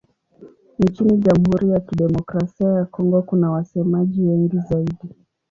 Nchini 0.79 1.17
Jamhuri 1.17 1.69
ya 1.69 1.79
Kidemokrasia 1.79 2.67
ya 2.69 2.85
Kongo 2.85 3.21
kuna 3.21 3.51
wasemaji 3.51 4.21
wengi 4.21 4.57
zaidi. 4.57 4.97